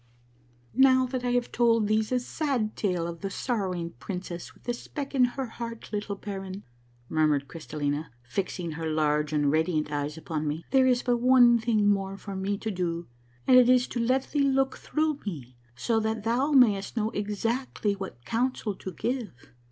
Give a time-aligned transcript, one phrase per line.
[0.73, 4.73] "Now that I have told thee the sad tale of the sorrowing princess with the
[4.73, 6.63] speck in her heart, little baron,"
[7.07, 11.87] murmured Crystallina, fixing her large and radiant eyes upon me," there is but one thing
[11.87, 13.05] more for me to do,
[13.45, 17.93] and it is to let thee look through me, so that thou mayst know exactly
[17.93, 19.51] what counsel to give."